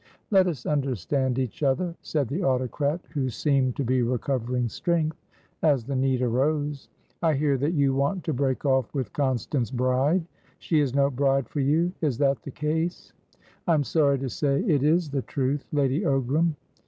"Let 0.31 0.47
us 0.47 0.65
understand 0.65 1.37
each 1.37 1.61
other," 1.61 1.93
said 2.01 2.27
the 2.27 2.43
autocrat, 2.43 3.01
who 3.11 3.29
seemed 3.29 3.75
to 3.75 3.83
be 3.83 4.01
recovering 4.01 4.67
strength 4.67 5.23
as 5.61 5.83
the 5.83 5.95
need 5.95 6.23
arose. 6.23 6.89
"I 7.21 7.35
hear 7.35 7.55
that 7.59 7.73
you 7.73 7.93
want 7.93 8.23
to 8.23 8.33
break 8.33 8.65
off 8.65 8.91
with 8.95 9.13
Constance 9.13 9.69
Bride. 9.69 10.25
She 10.57 10.79
is 10.79 10.95
no 10.95 11.11
bride 11.11 11.47
for 11.49 11.59
you. 11.59 11.91
Is 12.01 12.17
that 12.17 12.41
the 12.41 12.49
case?" 12.49 13.13
"I 13.67 13.75
am 13.75 13.83
sorry 13.83 14.17
to 14.17 14.29
say 14.31 14.61
it 14.63 14.81
is 14.81 15.11
the 15.11 15.21
truth, 15.21 15.67
Lady 15.71 16.01
Ogram." 16.01 16.55